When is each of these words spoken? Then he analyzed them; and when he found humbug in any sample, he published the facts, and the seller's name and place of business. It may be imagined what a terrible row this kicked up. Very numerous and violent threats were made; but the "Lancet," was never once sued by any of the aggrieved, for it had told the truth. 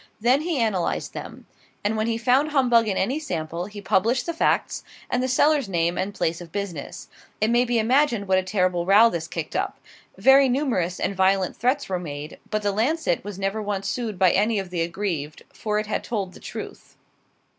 Then 0.19 0.41
he 0.41 0.57
analyzed 0.57 1.13
them; 1.13 1.45
and 1.83 1.95
when 1.95 2.07
he 2.07 2.17
found 2.17 2.49
humbug 2.49 2.87
in 2.87 2.97
any 2.97 3.19
sample, 3.19 3.67
he 3.67 3.81
published 3.81 4.25
the 4.25 4.33
facts, 4.33 4.83
and 5.11 5.21
the 5.21 5.27
seller's 5.27 5.69
name 5.69 5.95
and 5.95 6.11
place 6.11 6.41
of 6.41 6.51
business. 6.51 7.07
It 7.39 7.51
may 7.51 7.65
be 7.65 7.77
imagined 7.77 8.27
what 8.27 8.39
a 8.39 8.41
terrible 8.41 8.87
row 8.87 9.11
this 9.11 9.27
kicked 9.27 9.55
up. 9.55 9.77
Very 10.17 10.49
numerous 10.49 10.99
and 10.99 11.15
violent 11.15 11.55
threats 11.55 11.87
were 11.87 11.99
made; 11.99 12.39
but 12.49 12.63
the 12.63 12.71
"Lancet," 12.71 13.23
was 13.23 13.37
never 13.37 13.61
once 13.61 13.87
sued 13.87 14.17
by 14.17 14.31
any 14.31 14.57
of 14.57 14.71
the 14.71 14.81
aggrieved, 14.81 15.43
for 15.53 15.77
it 15.77 15.85
had 15.85 16.03
told 16.03 16.33
the 16.33 16.39
truth. 16.39 16.97